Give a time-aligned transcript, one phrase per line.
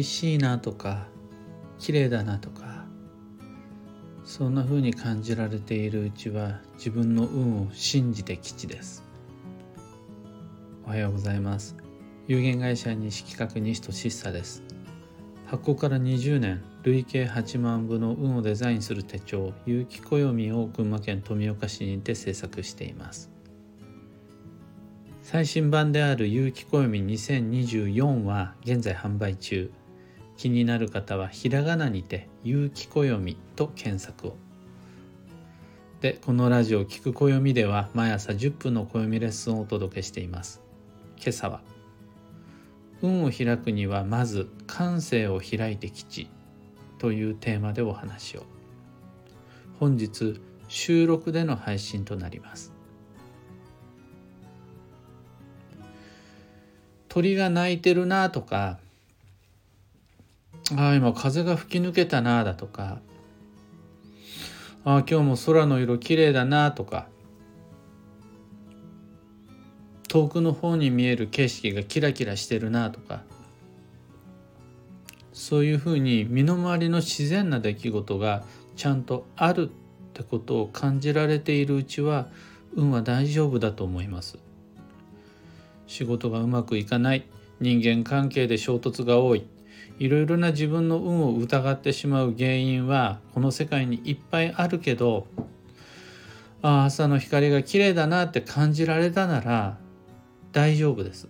[0.00, 1.06] 味しいなとか
[1.78, 2.84] 綺麗だなとか
[4.24, 9.02] そんな風に感じられているうちは自分の運を信じて吉です。
[10.86, 11.74] おはようございます。
[12.28, 14.62] 有限会社西企画西俊久です。
[15.46, 23.30] 発行から20年累計8万部の運をデザインする手帳有機暦を群馬県富岡市にて制作しています。
[25.22, 29.70] 最新版である有機暦2024は現在販売中。
[30.40, 34.36] 気になる方はひらがなにて有機暦と検索を。
[36.00, 40.62] でこのラジオ聞く暦では毎朝10分の暦レッスンをお届けしています。
[41.18, 41.60] 今朝は
[43.02, 46.30] 運を開くにはまず感性を開いて吉
[46.98, 48.44] というテーマでお話を。
[49.78, 52.72] 本日収録での配信となります。
[57.10, 58.78] 鳥が鳴いてるなとか
[60.76, 63.00] ああ今風が吹き抜けたなだとか。
[64.84, 67.08] ああ今日も空の色きれいだなとか。
[70.08, 73.22] 遠くの方に見える景色がキラキラしてるなとか。
[75.32, 78.44] そういうふうに身の回りの自然な出来事が
[78.76, 79.72] ちゃんとあるっ
[80.12, 82.28] てことを感じられているうちは
[82.74, 84.38] 運は大丈夫だと思います。
[85.86, 87.24] 仕事がうまくいかない。
[87.60, 89.44] 人間関係で衝突が多い。
[89.98, 95.26] いろいろな自分の運を疑ってしまう原因はこの世界にいっぱいあるけど
[96.62, 99.78] あ朝の光が綺麗だなって感じられたなら
[100.52, 101.28] 大丈夫です。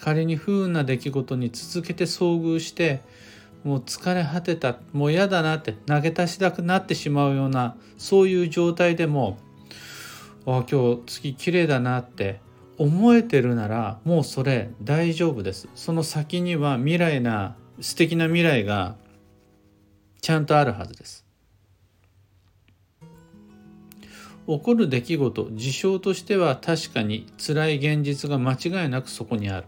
[0.00, 3.02] 仮に不運な出来事に続けて遭遇して
[3.64, 9.38] もう疲れ果てたもう嫌だなって投げ出したくなってしまうようなそういう状態でも
[10.46, 12.40] あ今日月綺麗だなって
[12.80, 15.68] 思えてるならもうそれ大丈夫です。
[15.74, 18.96] その先には未来な素敵な未来が
[20.22, 21.26] ちゃんとあるはずです。
[24.46, 29.66] 起こる出来事事象としては確かに辛い現実が間違いなくそこにある。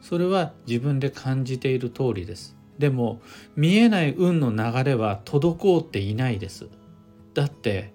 [0.00, 2.56] それは自分で感じている通りです。
[2.78, 3.20] でも
[3.56, 6.68] 見えない運の流れは滞っていないです。
[7.34, 7.92] だって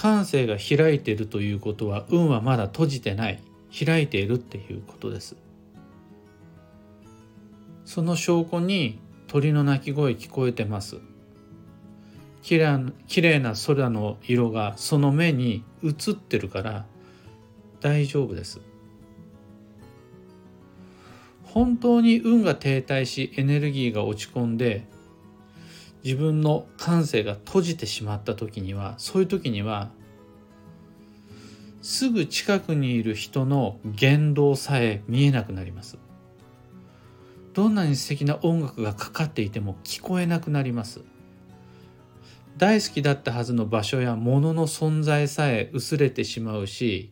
[0.00, 3.42] 感性が開いているということは運はまだ閉じてない。
[3.70, 5.36] 開いているっていうことです。
[7.84, 10.96] その証拠に鳥の鳴き声聞こえてます。
[12.42, 12.66] きれ
[13.08, 16.86] きれいな空の色がその目に映ってるから
[17.82, 18.62] 大丈夫です。
[21.44, 24.86] 本当に運が停滞しエネルギーが落ち込んで
[26.04, 29.90] 自分の感性が閉じてしまった時にはそういう時には
[31.82, 35.98] すぐ近くにいる人の言動さえ見えなくなります。
[37.54, 41.00] どんなに素敵な音楽がかかっていても聞こえなくなります。
[42.56, 47.10] 大好きだったはずの場所や物の存在さえ薄れてしまうし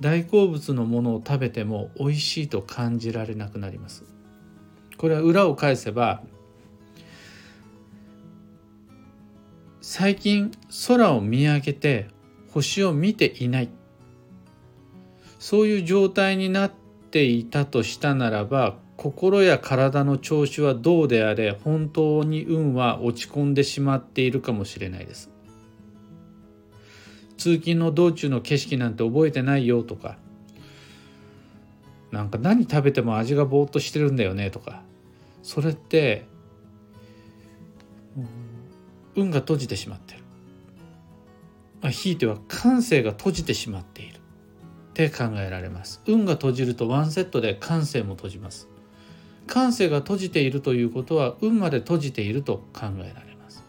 [0.00, 4.04] 大好物のものを食べても美味しいと感じられなくなります。
[4.96, 6.22] これは裏を返せば
[9.96, 10.50] 最近
[10.88, 12.08] 空を見上げて
[12.50, 13.68] 星を見ていない。
[15.38, 16.72] そういう状態になっ
[17.12, 25.30] ていたとしたならば心や体の調子はどうであれ本当に運は落ち込んでしまっているかもしれないです。
[27.36, 30.16] 通勤の道中の景色なんて覚えてないよとか
[32.10, 34.82] なんか何食べても味がぼーっとしてるんだよねとか
[35.44, 36.26] それって
[39.16, 40.20] 運が閉じてしまってる。
[41.82, 44.20] まあ、ひいては感性が閉じてしまっているっ
[44.94, 46.02] て考えられます。
[46.06, 48.68] 運が閉じるとワンセットで感性も閉じます。
[49.46, 53.64] 感性が閉じているということは運まで閉じていると考えられます。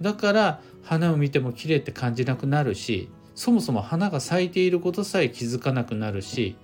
[0.00, 6.56] だから花を見ても綺麗って感じなくなるしそもそも花が咲いていることさえ気づかなくなるし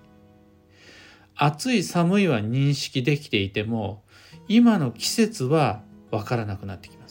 [1.37, 4.03] 暑い寒いは認識できていても
[4.49, 7.04] 今の季節は分からなくなってきます。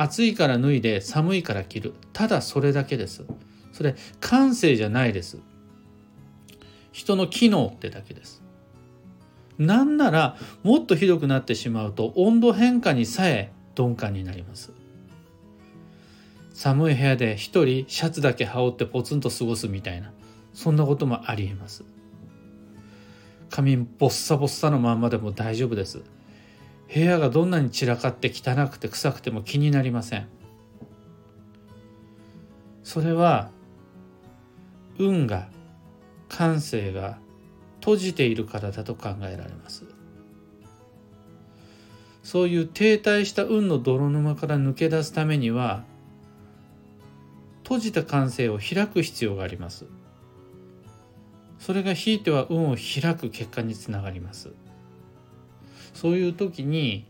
[0.00, 1.94] 暑いから脱いで寒いから着る。
[2.14, 3.26] ただそれだけです。
[3.72, 5.38] それ感性じゃないです。
[6.90, 8.42] 人の機能ってだけです。
[9.58, 14.72] なんならもっとひどくなってしまうと温度変化にさえ鈍感になります。
[16.54, 20.12] 寒い部屋で一人シャツだけ羽織ってポツンと過ごすみたいな。
[20.54, 21.84] そんなこともありえます。
[23.50, 26.02] 髪ボッサボッサのまんまでも大丈夫です。
[26.92, 30.28] 部屋がどんなに散らかって汚くて臭くても気になりません。
[32.82, 33.50] それは
[34.98, 35.48] 運が
[36.28, 37.18] 感性が
[37.78, 39.84] 閉じているからだと考えられます。
[42.24, 45.84] そういう停滞した運の泥沼から抜け出すためには
[47.62, 49.86] 閉じた感性を開く必要があります。
[51.60, 54.50] それがひいては運を開く結果につながります。
[55.94, 57.06] そういう時に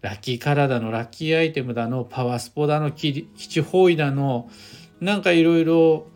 [0.00, 4.50] ラッキーカラーだのラッキーアイテムだのパワースポだの基地方位だの
[5.00, 6.06] なんかいろいろ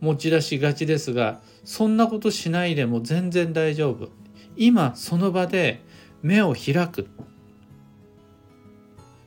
[0.00, 4.08] 持ち出しがちですがそんなことしないでも全然大丈夫。
[4.56, 5.82] 今その場で
[6.22, 7.08] 目を開く。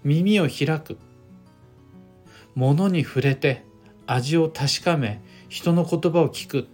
[0.04, 0.98] 耳を開く。
[2.56, 3.66] 物に触れて
[4.06, 6.68] 味を確かめ人の言葉を聞く。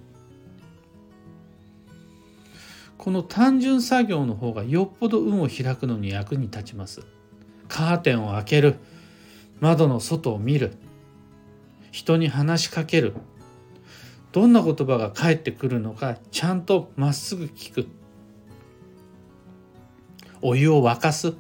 [3.04, 7.02] この単純作業の方がよっぽど運を開くのに役に立ちます。
[7.68, 8.76] カーテンを開ける。
[9.60, 10.78] 窓の外を見る。
[11.92, 13.12] 人に話しかける。
[14.32, 17.88] どんな言葉が返ってくるのかちゃんとまっすぐ聞く。
[20.42, 21.34] お湯を沸かす。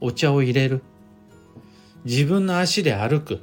[0.00, 0.82] お茶を入れる。
[2.04, 3.38] 自分の足で歩く。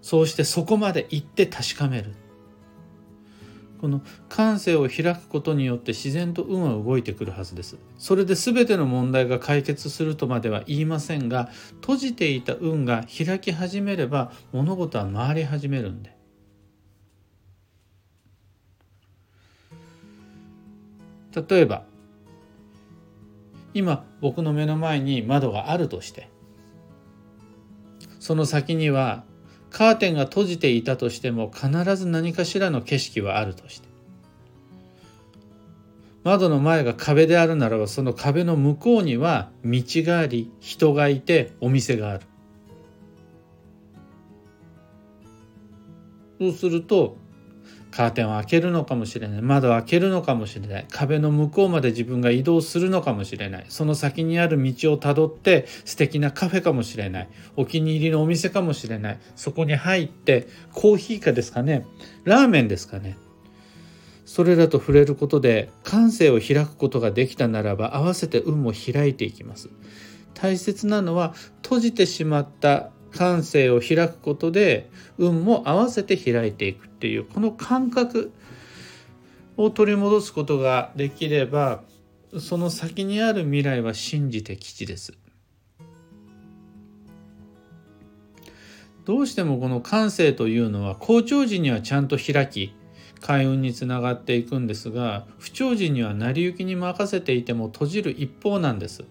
[0.00, 2.14] そうしてそこまで行って確かめる。
[3.80, 7.76] この感性を開くことによって自然と運は動いてくるはずです。
[7.98, 11.50] それで全ての問題が解決するとまでは言いませんが
[11.80, 16.16] 閉じていた運が開き始めれば物事は回り始めるんで。
[21.48, 21.84] 例えば
[23.74, 26.30] 今僕の目の前に窓があるとして
[28.20, 29.24] その先には
[29.76, 33.86] カーテンが閉じていたとしても必ず何かしらの景色はあるとして。
[36.24, 42.26] 窓の前が壁であるならばその壁の向こうには道があり人がいてお店がある。
[46.40, 47.18] そうすると
[47.96, 49.40] カーテンを開けるのかもしれない。
[49.40, 50.86] 窓を開けるのかもしれない。
[50.90, 53.64] 壁の向こうまで自分が移動するのかもしれない。
[53.70, 57.28] その先にある道をたどって素敵なカフェかもしれない。
[57.56, 59.18] お気に入りのお店かもしれない。
[59.34, 61.86] そこに入ってコーヒーかですかね。
[62.24, 63.16] ラーメンですかね。
[64.26, 69.70] それらと触れることで感性を開くことができたならば合わせて運も開いていきます。
[70.34, 71.32] 大切なのは
[71.62, 78.32] 閉じてしまった感性を開くことで運も合わせて開いていくっていうこの感覚
[79.56, 81.82] を取り戻すことができれば
[82.38, 85.14] その先にある未来は信じて吉です。
[89.06, 92.74] どうしてもこの感性というのは好調時にはちゃんと開き
[93.20, 99.04] 開運につながっていくんですが不調時には成り行きに任せていても閉じる一方なんです。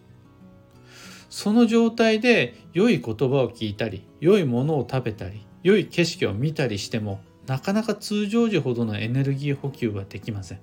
[1.35, 10.59] その状態で良い言葉を聞いたり良いものを食べたり良い景色を見たりしてもなかなか通常時ほどのエネルギー補給はできません。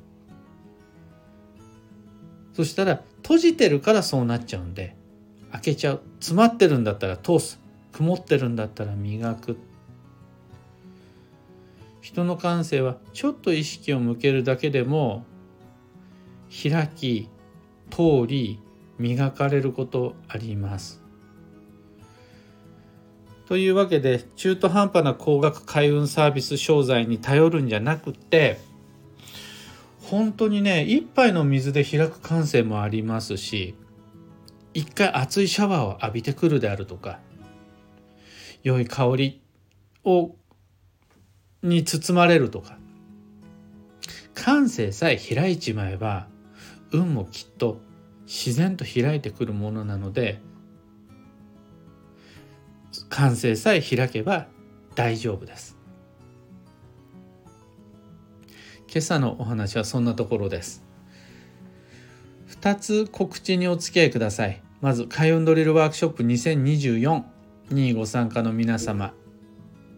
[2.54, 4.96] そしたら閉じてるからそうなっちゃうんで
[5.52, 6.00] 開けちゃう。
[6.20, 7.60] 詰まってるんだったら通す。
[7.92, 9.58] 曇ってるんだったら磨く。
[12.00, 15.26] 人の感性はちょっと意識を向けるだけでも
[16.50, 17.28] 開き
[17.90, 18.58] 通り
[19.02, 21.02] 磨かれることあります。
[23.48, 28.60] というわけで中途半端な高額開運サービス商材に頼るんじゃなくて
[30.00, 33.74] 本当にね一杯の水で開く感性もありますし
[34.72, 37.18] 一回熱いシャワーを浴びてくるであるとか
[38.62, 39.42] 良い香り
[40.04, 40.30] を
[41.62, 42.78] に包まれるとか
[44.34, 46.26] 感性さえ開いちまえば
[46.92, 47.80] 運もきっと
[48.26, 50.40] 自然と開いてくるものなので
[53.08, 54.46] 感性さえ開けば
[54.94, 55.78] 大丈夫です。
[58.92, 60.84] 今朝のお話はそんなところです。
[62.60, 64.62] 2つ告知にお付き合いください。
[64.82, 67.22] まず開運ドリルワークショップ2024
[67.70, 69.14] にご参加の皆様。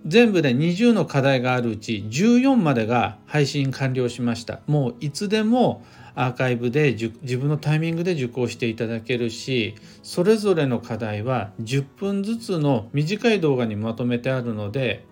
[0.07, 4.61] 全部で20の課題があるうち14までが配信完了しました。
[4.66, 5.83] もういつでも
[6.14, 15.04] アーカイブで自分のタイミングで受講していただけるしそれぞれの課題は10分ずつの短い動画にまとめてあるので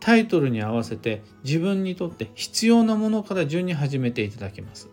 [0.00, 4.88] タイトルに合わせて自分にとって必要なものから順に始めていただけます。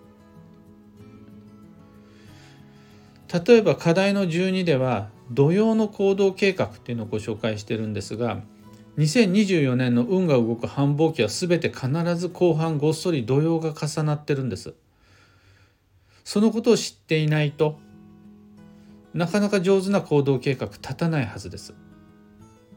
[3.46, 8.42] 例えば課題の12では土曜の行動計画っていうのをご紹介してるんですが
[8.98, 14.74] 2024年の運が動く繁忙期は全て必ず後半ごっそり土曜が重なってるんです。
[16.24, 17.80] そのことを知っていないと
[19.14, 21.74] なかなか上手な行動計画立たないはずです。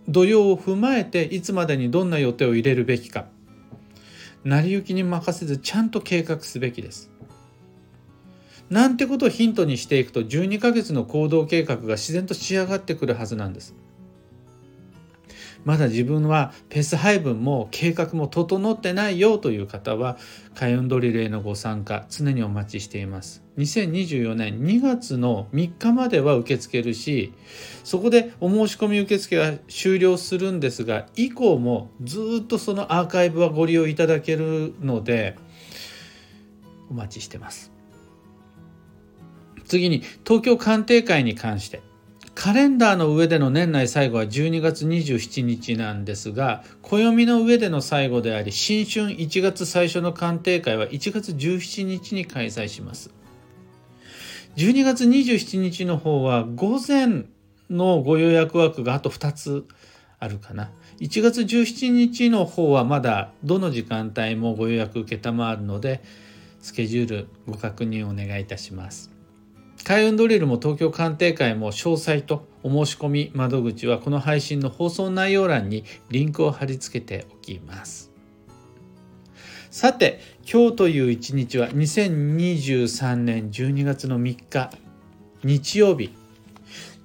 [0.09, 3.27] 土曜を踏まえていつまでにどんな予定を入れるべきか。
[4.45, 7.11] 成り行きに任せずちゃんと計画すべきです。
[8.71, 13.75] なんてことをヒントにしていくと12ヶ月の行動計画が自然と仕上がってくるはずなんです。
[15.65, 20.17] まだ自分はペース配分も計画も整ってないよという方は
[20.55, 23.43] 開運ドリルへのご参加常にお待ちしています。
[23.59, 27.35] 2024年2月の3日までは受け付けるし
[27.85, 35.37] そこでお申し込み受付が終了するんですが以降もずっとそのアーカイブはご利用いただけるので
[36.91, 37.71] お待ちしてます。
[39.65, 41.92] 次に東京鑑定会に関して。
[42.35, 53.11] カレンダーの上での年内最後は12月27日なんですが暦の上での最後であり新春1月最初の鑑定会は1月17日に開催します。
[54.57, 57.25] 12月27日の方は午前
[57.71, 59.67] のご予約枠があと2つ
[60.19, 60.71] あるかな。
[61.01, 66.03] 1月17日の方はまだどの時間帯もご予約承るので
[66.61, 69.12] スケジュールご確認お願いいたします。
[69.85, 78.13] 開運ドリルも東京鑑定会も詳細とお申し込み窓口はこの配信の放送内容欄にリンクを貼り付けておきます。
[79.73, 84.71] さて今日という一日は2023年12月の3日
[85.45, 86.15] 日曜日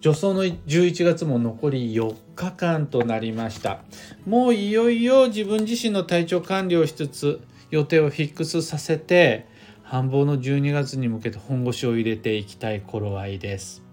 [0.01, 3.79] 助走の11月も残り4日間となりました
[4.25, 7.39] もういよいよ自分自身の体調管理をしつつ
[7.71, 9.47] 予定をフィックスさせて
[9.89, 13.83] 繁忙の12月に向けて本腰を入れていきたい頃合いです。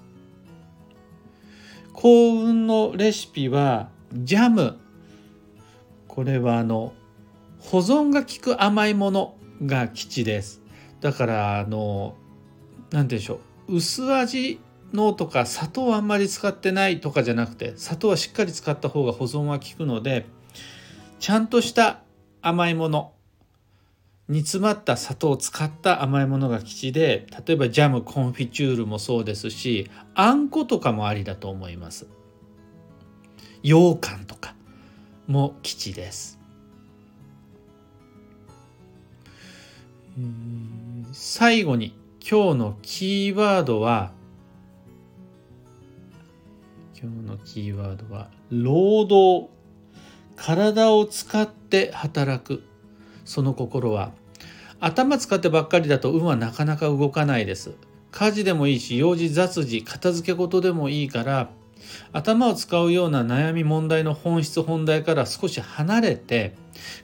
[1.93, 4.77] 幸運のレシピはジャム。
[6.09, 6.93] これはあの
[7.61, 10.63] 保存が効く甘いものが基地です。
[11.01, 12.17] だからあの
[12.91, 13.77] 何て言うんでしょう。
[13.77, 14.61] 薄味
[14.93, 20.27] のとか砂糖はあんまり使ってないとかじゃなくて砂糖はしっかり使った方が保存は効くので
[21.21, 22.01] ちゃんとした
[22.43, 23.13] 甘いもの
[24.29, 32.07] 煮詰まった砂糖を使った甘いものが基地で例えばジャムコンフィチュールもそうですしあんことかもありだと思います。
[33.63, 34.55] 羊羹とか
[35.27, 36.39] も基地です。
[41.13, 44.13] 最後に今日のキーワードは
[46.99, 49.55] 今日のキーワードは労働。
[50.37, 52.65] 体を使って働く。
[53.25, 54.13] その心は。
[54.81, 57.75] 頭使ってばっかりだと運はなかなか動かないです。
[58.11, 61.51] 家事でもいいし用事雑事片付け事でもいいから
[62.13, 66.55] 頭を使うような悩み問題の本質本題から少し離れて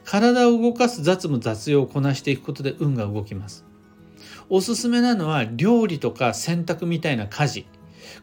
[0.04, 3.64] 体を動かす雑務雑用をこなしていくことで運が動きます。
[4.48, 7.66] おすすめなのは料理とか洗濯みたいな家事。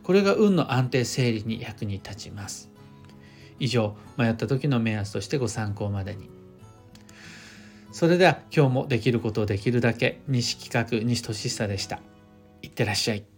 [0.04, 2.70] これが運の安定整理に役に立ちます。
[3.60, 6.37] 以上迷った時の目安としてご参考までに。
[7.92, 12.00] それでは今日もできることをできるだけ西企画西俊久でした。
[12.62, 13.37] いってらっしゃい。